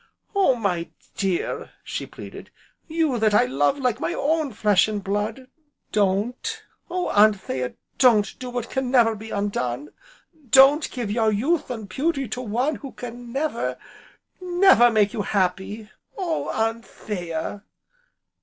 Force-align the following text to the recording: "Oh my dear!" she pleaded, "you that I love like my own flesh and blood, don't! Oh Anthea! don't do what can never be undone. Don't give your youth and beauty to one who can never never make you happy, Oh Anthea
"Oh 0.35 0.55
my 0.55 0.89
dear!" 1.15 1.69
she 1.83 2.07
pleaded, 2.07 2.49
"you 2.87 3.19
that 3.19 3.35
I 3.35 3.45
love 3.45 3.77
like 3.77 3.99
my 3.99 4.15
own 4.15 4.51
flesh 4.51 4.87
and 4.87 5.03
blood, 5.03 5.45
don't! 5.91 6.63
Oh 6.89 7.11
Anthea! 7.11 7.75
don't 7.99 8.39
do 8.39 8.49
what 8.49 8.67
can 8.71 8.89
never 8.89 9.15
be 9.15 9.29
undone. 9.29 9.89
Don't 10.49 10.89
give 10.89 11.11
your 11.11 11.31
youth 11.31 11.69
and 11.69 11.87
beauty 11.87 12.27
to 12.29 12.41
one 12.41 12.77
who 12.77 12.93
can 12.93 13.31
never 13.31 13.77
never 14.41 14.89
make 14.89 15.13
you 15.13 15.21
happy, 15.21 15.91
Oh 16.17 16.49
Anthea 16.49 17.63